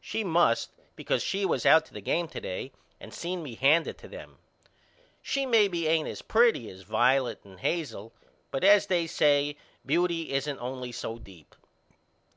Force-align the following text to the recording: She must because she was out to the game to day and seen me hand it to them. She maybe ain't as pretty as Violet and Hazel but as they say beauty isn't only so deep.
She 0.00 0.24
must 0.24 0.72
because 0.96 1.22
she 1.22 1.46
was 1.46 1.64
out 1.64 1.84
to 1.86 1.92
the 1.94 2.00
game 2.00 2.26
to 2.30 2.40
day 2.40 2.72
and 2.98 3.14
seen 3.14 3.40
me 3.40 3.54
hand 3.54 3.86
it 3.86 3.96
to 3.98 4.08
them. 4.08 4.38
She 5.22 5.46
maybe 5.46 5.86
ain't 5.86 6.08
as 6.08 6.22
pretty 6.22 6.68
as 6.70 6.82
Violet 6.82 7.38
and 7.44 7.60
Hazel 7.60 8.12
but 8.50 8.64
as 8.64 8.88
they 8.88 9.06
say 9.06 9.56
beauty 9.86 10.32
isn't 10.32 10.58
only 10.58 10.90
so 10.90 11.20
deep. 11.20 11.54